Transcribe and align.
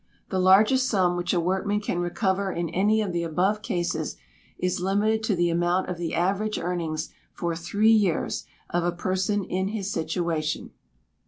The 0.29 0.39
largest 0.39 0.89
sum 0.89 1.15
which 1.15 1.31
a 1.31 1.39
workman 1.39 1.79
can 1.79 1.99
recover 1.99 2.51
in 2.51 2.69
any 2.69 3.03
of 3.03 3.13
the 3.13 3.21
above 3.21 3.61
cases 3.61 4.17
is 4.57 4.79
limited 4.79 5.21
to 5.25 5.35
the 5.35 5.51
amount 5.51 5.89
of 5.89 5.99
the 5.99 6.15
average 6.15 6.57
earnings 6.57 7.09
for 7.33 7.55
three 7.55 7.91
years 7.93 8.47
of 8.71 8.83
a 8.83 8.91
person 8.91 9.43
in 9.43 9.67
his 9.67 9.91
situation. 9.91 10.71